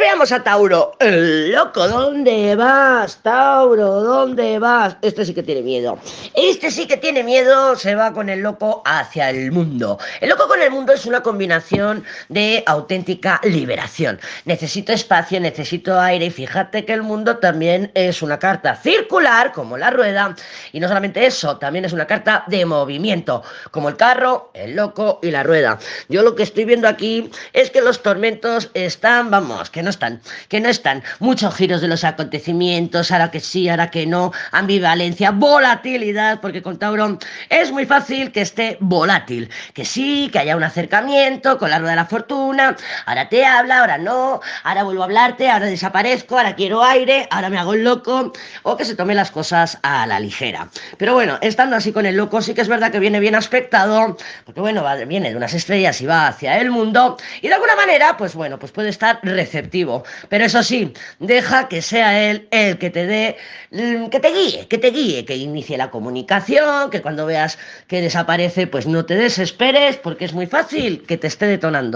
veamos 0.00 0.32
a 0.32 0.42
Tauro. 0.42 0.96
El 0.98 1.52
loco, 1.52 1.86
¿dónde 1.86 2.56
vas, 2.56 3.18
Tauro? 3.22 4.00
¿Dónde 4.00 4.58
vas? 4.58 4.96
Este 5.02 5.26
sí 5.26 5.34
que 5.34 5.42
tiene 5.42 5.60
miedo. 5.60 5.98
Este 6.34 6.70
sí 6.70 6.86
que 6.86 6.96
tiene 6.96 7.22
miedo, 7.22 7.76
se 7.76 7.94
va 7.94 8.10
con 8.14 8.30
el 8.30 8.40
loco 8.40 8.82
hacia 8.86 9.28
el 9.28 9.52
mundo. 9.52 9.98
El 10.22 10.30
loco 10.30 10.48
con 10.48 10.62
el 10.62 10.70
mundo 10.70 10.94
es 10.94 11.04
una 11.04 11.22
combinación 11.22 12.02
de 12.30 12.64
auténtica 12.66 13.42
liberación. 13.44 14.18
Necesito 14.46 14.92
espacio, 14.94 15.38
necesito 15.38 16.00
aire 16.00 16.24
y 16.24 16.30
fíjate 16.30 16.86
que 16.86 16.94
el 16.94 17.02
mundo 17.02 17.36
también 17.36 17.90
es 17.92 18.22
una 18.22 18.38
carta 18.38 18.76
circular, 18.76 19.52
como 19.52 19.76
la 19.76 19.90
rueda, 19.90 20.34
y 20.72 20.80
no 20.80 20.88
solamente 20.88 21.26
eso, 21.26 21.58
también 21.58 21.84
es 21.84 21.92
una 21.92 22.06
carta 22.06 22.44
de 22.46 22.64
movimiento, 22.64 23.42
como 23.70 23.90
el 23.90 23.98
carro, 23.98 24.50
el 24.54 24.76
loco 24.76 25.20
y 25.22 25.30
la 25.30 25.42
rueda. 25.42 25.78
Yo 26.08 26.22
lo 26.22 26.34
que 26.34 26.42
estoy 26.42 26.64
viendo 26.64 26.88
aquí 26.88 27.30
es 27.52 27.70
que 27.70 27.82
los 27.82 28.02
tormentos 28.02 28.70
están, 28.72 29.30
vamos, 29.30 29.68
que 29.68 29.82
no 29.82 29.89
están, 29.90 30.20
que 30.48 30.60
no 30.60 30.68
están. 30.68 31.02
Muchos 31.18 31.54
giros 31.54 31.80
de 31.80 31.88
los 31.88 32.04
acontecimientos, 32.04 33.10
ahora 33.10 33.30
que 33.30 33.40
sí, 33.40 33.68
ahora 33.68 33.90
que 33.90 34.06
no, 34.06 34.32
ambivalencia, 34.52 35.30
volatilidad, 35.30 36.40
porque 36.40 36.62
con 36.62 36.78
Tauro 36.78 37.18
es 37.48 37.72
muy 37.72 37.86
fácil 37.86 38.32
que 38.32 38.40
esté 38.40 38.76
volátil, 38.80 39.50
que 39.74 39.84
sí, 39.84 40.30
que 40.32 40.38
haya 40.38 40.56
un 40.56 40.62
acercamiento 40.62 41.58
con 41.58 41.70
la 41.70 41.78
rueda 41.78 41.92
de 41.92 41.96
la 41.96 42.06
fortuna, 42.06 42.76
ahora 43.06 43.28
te 43.28 43.44
habla, 43.44 43.80
ahora 43.80 43.98
no, 43.98 44.40
ahora 44.64 44.82
vuelvo 44.84 45.02
a 45.02 45.06
hablarte, 45.06 45.50
ahora 45.50 45.66
desaparezco, 45.66 46.36
ahora 46.36 46.54
quiero 46.54 46.84
aire, 46.84 47.26
ahora 47.30 47.50
me 47.50 47.58
hago 47.58 47.74
el 47.74 47.84
loco, 47.84 48.32
o 48.62 48.76
que 48.76 48.84
se 48.84 48.94
tome 48.94 49.14
las 49.14 49.30
cosas 49.30 49.78
a 49.82 50.06
la 50.06 50.20
ligera. 50.20 50.68
Pero 50.98 51.14
bueno, 51.14 51.38
estando 51.40 51.76
así 51.76 51.92
con 51.92 52.06
el 52.06 52.16
loco, 52.16 52.42
sí 52.42 52.54
que 52.54 52.60
es 52.60 52.68
verdad 52.68 52.92
que 52.92 53.00
viene 53.00 53.20
bien 53.20 53.34
aspectado, 53.34 54.16
porque 54.44 54.60
bueno, 54.60 54.84
viene 55.06 55.30
de 55.30 55.36
unas 55.36 55.54
estrellas 55.54 56.00
y 56.00 56.06
va 56.06 56.28
hacia 56.28 56.58
el 56.58 56.70
mundo, 56.70 57.16
y 57.40 57.48
de 57.48 57.54
alguna 57.54 57.76
manera, 57.76 58.16
pues 58.16 58.34
bueno, 58.34 58.58
pues 58.58 58.72
puede 58.72 58.90
estar 58.90 59.18
receptivo 59.22 59.69
pero 60.28 60.44
eso 60.44 60.62
sí, 60.62 60.92
deja 61.18 61.68
que 61.68 61.82
sea 61.82 62.30
él 62.30 62.48
el 62.50 62.78
que 62.78 62.90
te 62.90 63.06
dé, 63.06 63.36
mm, 63.70 64.08
que 64.08 64.20
te 64.20 64.28
guíe, 64.32 64.66
que 64.68 64.78
te 64.78 64.90
guíe, 64.90 65.24
que 65.24 65.36
inicie 65.36 65.76
la 65.78 65.90
comunicación, 65.90 66.90
que 66.90 67.02
cuando 67.02 67.26
veas 67.26 67.58
que 67.86 68.00
desaparece, 68.00 68.66
pues 68.66 68.86
no 68.86 69.04
te 69.04 69.14
desesperes, 69.14 69.96
porque 69.96 70.24
es 70.24 70.32
muy 70.32 70.46
fácil 70.46 71.02
que 71.06 71.16
te 71.16 71.26
esté 71.26 71.46
detonando. 71.46 71.88